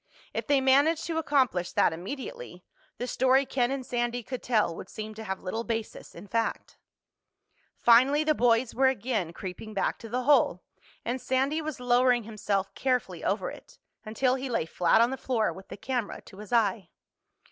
[0.33, 2.65] If they managed to accomplish that immediately,
[2.97, 6.79] the story Ken and Sandy could tell would seem to have little basis in fact.
[7.77, 10.63] Finally the boys were again creeping back to the hole
[11.05, 15.53] and Sandy was lowering himself carefully over it, until he lay flat on the floor
[15.53, 16.89] with the camera to his eye.